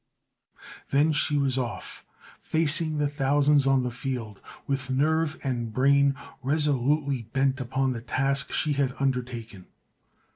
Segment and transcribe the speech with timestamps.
[0.89, 2.03] Then she was off,
[2.41, 8.51] facing the thousands on the field, with nerve and brain resolutely bent upon the task
[8.51, 9.67] she had undertaken.